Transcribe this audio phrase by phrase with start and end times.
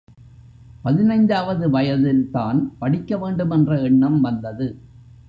[0.81, 4.67] பதினைந்தாவது வயதில்தான் படிக்க வேண்டுமென்ற எண்ணம் வந்தது.